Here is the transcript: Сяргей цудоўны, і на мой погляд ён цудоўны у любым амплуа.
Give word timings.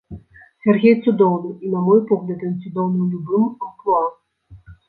Сяргей 0.63 0.95
цудоўны, 1.03 1.51
і 1.67 1.75
на 1.75 1.83
мой 1.89 2.01
погляд 2.13 2.39
ён 2.49 2.57
цудоўны 2.65 2.97
у 3.05 3.11
любым 3.13 3.45
амплуа. 3.65 4.05